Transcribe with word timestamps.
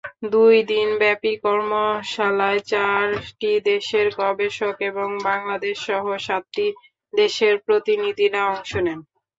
দুই 0.31 0.55
দিনব্যাপী 0.69 1.33
কর্মশালায় 1.43 2.61
চারটি 2.67 3.51
দেশের 3.65 4.07
গবেষক 4.19 4.75
এবং 4.89 5.07
বাংলাদেশসহ 5.27 6.03
সাতটি 6.19 6.67
দেশের 7.13 7.55
প্রতিনিধিরা 7.65 8.41
অংশ 8.51 8.71
নেন। 8.77 8.99